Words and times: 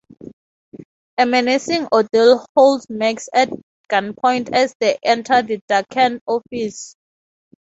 A 1.19 1.27
menacing 1.27 1.85
Ordell 1.93 2.43
holds 2.57 2.89
Max 2.89 3.29
at 3.35 3.49
gunpoint 3.87 4.51
as 4.51 4.73
they 4.79 4.97
enter 5.03 5.43
the 5.43 5.61
darkened 5.67 6.21
office. 6.25 6.95